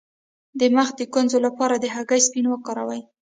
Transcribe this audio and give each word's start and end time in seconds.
د 0.59 0.61
مخ 0.75 0.87
د 0.99 1.01
ګونځو 1.13 1.37
لپاره 1.45 1.75
د 1.79 1.85
هګۍ 1.95 2.19
سپین 2.27 2.45
وکاروئ 2.49 3.01